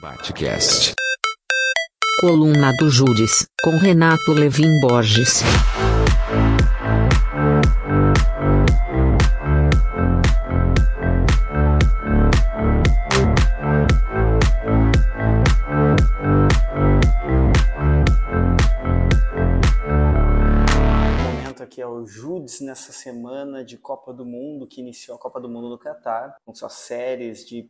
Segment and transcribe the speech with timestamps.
[0.00, 0.94] Batcast.
[2.20, 5.42] Coluna do Júris, com Renato Levin Borges.
[21.10, 25.20] O momento aqui é o Judes nessa semana de Copa do Mundo, que iniciou a
[25.20, 27.68] Copa do Mundo no Catar, com suas séries de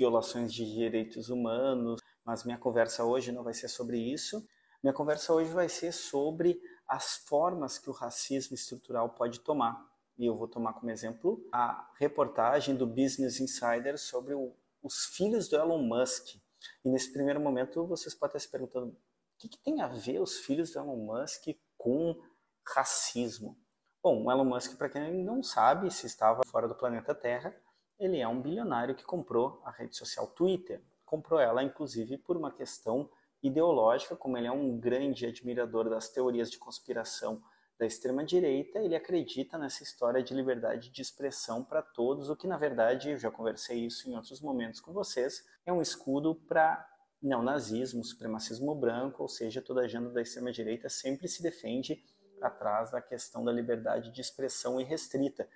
[0.00, 4.42] violações de direitos humanos, mas minha conversa hoje não vai ser sobre isso.
[4.82, 9.86] Minha conversa hoje vai ser sobre as formas que o racismo estrutural pode tomar.
[10.16, 15.48] E eu vou tomar como exemplo a reportagem do Business Insider sobre o, os filhos
[15.48, 16.36] do Elon Musk.
[16.82, 18.96] E nesse primeiro momento vocês podem estar se perguntando o
[19.38, 22.18] que, que tem a ver os filhos do Elon Musk com
[22.66, 23.54] racismo?
[24.02, 27.54] Bom, o Elon Musk, para quem não sabe, se estava fora do planeta Terra,
[28.00, 30.82] ele é um bilionário que comprou a rede social Twitter.
[31.04, 33.08] Comprou ela, inclusive, por uma questão
[33.42, 37.42] ideológica, como ele é um grande admirador das teorias de conspiração
[37.78, 42.58] da extrema-direita, ele acredita nessa história de liberdade de expressão para todos, o que, na
[42.58, 46.86] verdade, eu já conversei isso em outros momentos com vocês, é um escudo para
[47.22, 52.02] neonazismo, supremacismo branco, ou seja, toda a agenda da extrema-direita sempre se defende
[52.42, 55.48] atrás da questão da liberdade de expressão irrestrita,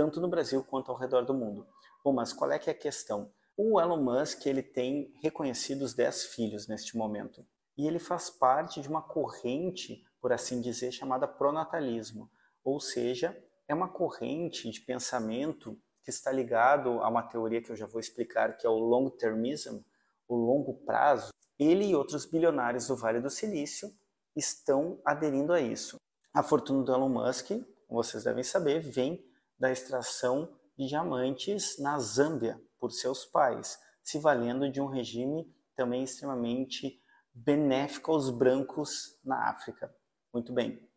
[0.00, 1.66] tanto no Brasil quanto ao redor do mundo.
[2.02, 3.30] Bom, mas qual é que é a questão?
[3.54, 8.88] O Elon Musk ele tem reconhecidos 10 filhos neste momento, e ele faz parte de
[8.88, 12.30] uma corrente, por assim dizer, chamada pronatalismo,
[12.64, 17.76] ou seja, é uma corrente de pensamento que está ligado a uma teoria que eu
[17.76, 19.82] já vou explicar, que é o long termism,
[20.26, 21.28] o longo prazo.
[21.58, 23.92] Ele e outros bilionários do Vale do Silício
[24.34, 25.96] estão aderindo a isso.
[26.32, 27.48] A fortuna do Elon Musk,
[27.86, 29.28] como vocês devem saber, vem
[29.60, 36.02] da extração de diamantes na Zâmbia por seus pais, se valendo de um regime também
[36.02, 36.98] extremamente
[37.32, 39.94] benéfico aos brancos na África.
[40.32, 40.88] Muito bem.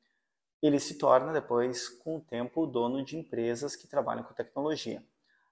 [0.62, 5.06] Ele se torna depois, com o tempo, dono de empresas que trabalham com tecnologia.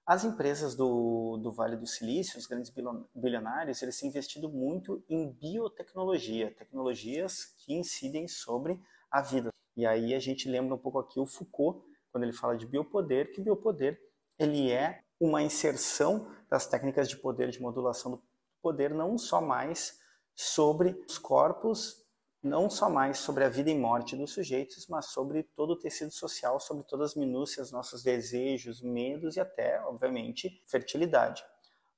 [0.06, 2.72] As empresas do, do Vale do Silício, os grandes
[3.14, 8.80] bilionários, eles têm investido muito em biotecnologia, tecnologias que incidem sobre
[9.10, 9.50] a vida.
[9.76, 13.32] E aí a gente lembra um pouco aqui o Foucault, quando ele fala de biopoder,
[13.32, 13.98] que biopoder
[14.38, 18.22] ele é uma inserção das técnicas de poder, de modulação do
[18.60, 19.98] poder, não só mais
[20.34, 22.02] sobre os corpos,
[22.42, 26.10] não só mais sobre a vida e morte dos sujeitos, mas sobre todo o tecido
[26.10, 31.44] social, sobre todas as minúcias, nossos desejos, medos e até, obviamente, fertilidade.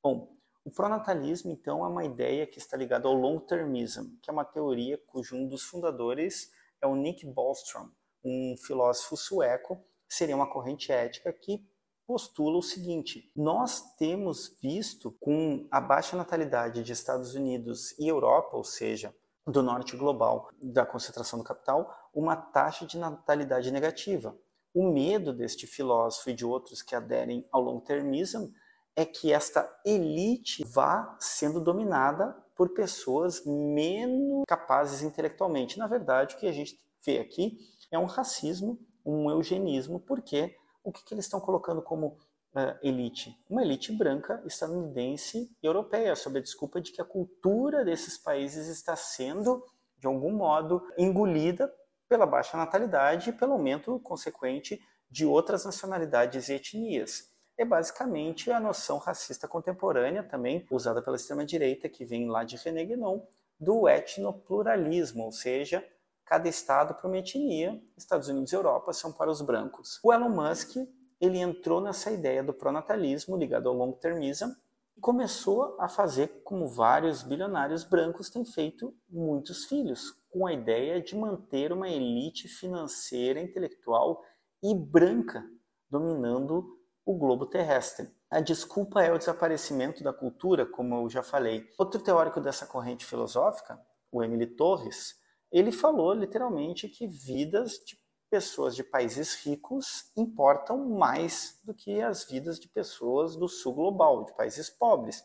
[0.02, 4.44] Bom, o pronatalismo, então, é uma ideia que está ligada ao long-termism, que é uma
[4.44, 7.88] teoria cujo um dos fundadores é o Nick Bostrom,
[8.22, 11.64] um filósofo sueco, seria uma corrente ética que
[12.06, 18.56] postula o seguinte: nós temos visto com a baixa natalidade de Estados Unidos e Europa,
[18.56, 19.14] ou seja,
[19.46, 24.36] do norte global, da concentração do capital, uma taxa de natalidade negativa.
[24.72, 28.50] O medo deste filósofo e de outros que aderem ao long-termism
[28.96, 35.78] é que esta elite vá sendo dominada por pessoas menos capazes intelectualmente.
[35.78, 37.58] Na verdade, o que a gente vê aqui
[37.90, 42.18] é um racismo, um eugenismo, porque o que, que eles estão colocando como
[42.54, 43.36] uh, elite?
[43.48, 48.68] Uma elite branca, estadunidense e europeia, sob a desculpa de que a cultura desses países
[48.68, 49.64] está sendo,
[49.98, 51.72] de algum modo, engolida
[52.08, 58.58] pela baixa natalidade e pelo aumento consequente de outras nacionalidades e etnias é basicamente a
[58.58, 63.22] noção racista contemporânea, também usada pela extrema-direita, que vem lá de René Guénon,
[63.58, 65.86] do etnopluralismo, ou seja,
[66.24, 70.00] cada estado para uma etnia, Estados Unidos e Europa são para os brancos.
[70.02, 70.76] O Elon Musk
[71.20, 74.50] ele entrou nessa ideia do pronatalismo ligado ao long-termism
[74.96, 81.00] e começou a fazer como vários bilionários brancos têm feito muitos filhos, com a ideia
[81.00, 84.22] de manter uma elite financeira, intelectual
[84.62, 85.44] e branca
[85.90, 88.08] dominando o globo terrestre.
[88.30, 91.68] A desculpa é o desaparecimento da cultura, como eu já falei.
[91.78, 93.78] Outro teórico dessa corrente filosófica,
[94.10, 95.14] o Emily Torres,
[95.58, 97.96] ele falou literalmente que vidas de
[98.28, 104.24] pessoas de países ricos importam mais do que as vidas de pessoas do sul global,
[104.24, 105.22] de países pobres,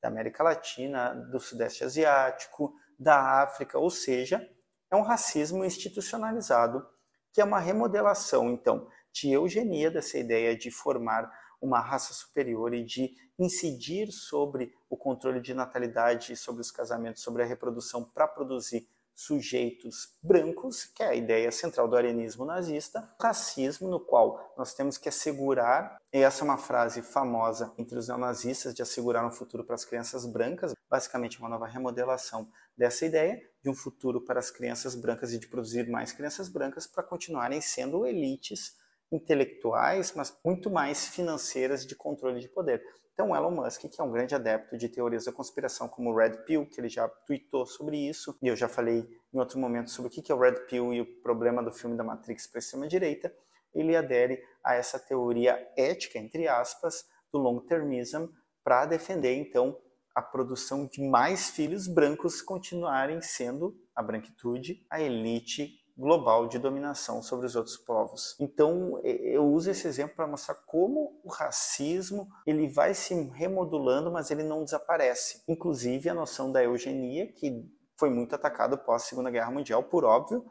[0.00, 4.48] da América Latina, do Sudeste Asiático, da África, ou seja,
[4.88, 6.86] é um racismo institucionalizado,
[7.32, 11.28] que é uma remodelação, então, de eugenia, dessa ideia de formar
[11.60, 17.42] uma raça superior e de incidir sobre o controle de natalidade, sobre os casamentos, sobre
[17.42, 23.88] a reprodução para produzir sujeitos brancos, que é a ideia central do arianismo nazista, racismo,
[23.88, 28.74] no qual nós temos que assegurar, e essa é uma frase famosa entre os neonazistas,
[28.74, 33.70] de assegurar um futuro para as crianças brancas, basicamente uma nova remodelação dessa ideia, de
[33.70, 38.06] um futuro para as crianças brancas e de produzir mais crianças brancas para continuarem sendo
[38.06, 38.76] elites
[39.12, 42.82] intelectuais, mas muito mais financeiras de controle de poder.
[43.12, 46.38] Então, Elon Musk, que é um grande adepto de teorias da conspiração, como o Red
[46.46, 50.08] Pill, que ele já tweetou sobre isso, e eu já falei em outro momento sobre
[50.08, 52.60] o que é o Red Pill e o problema do filme da Matrix para a
[52.60, 53.32] extrema-direita,
[53.74, 58.26] ele adere a essa teoria ética, entre aspas, do long-termism,
[58.64, 59.78] para defender, então,
[60.14, 67.22] a produção de mais filhos brancos continuarem sendo a branquitude, a elite global de dominação
[67.22, 68.36] sobre os outros povos.
[68.40, 74.30] Então, eu uso esse exemplo para mostrar como o racismo ele vai se remodulando, mas
[74.30, 75.42] ele não desaparece.
[75.46, 77.64] Inclusive, a noção da eugenia, que
[77.98, 80.44] foi muito atacado pós Segunda Guerra Mundial, por óbvio,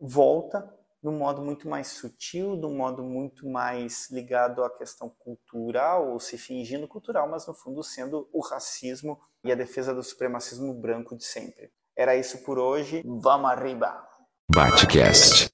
[0.00, 0.72] volta
[1.02, 6.10] de um modo muito mais sutil, de um modo muito mais ligado à questão cultural,
[6.12, 10.74] ou se fingindo cultural, mas no fundo sendo o racismo e a defesa do supremacismo
[10.74, 11.72] branco de sempre.
[11.96, 13.02] Era isso por hoje.
[13.04, 14.09] Vamos arriba!
[14.50, 15.46] Batcast.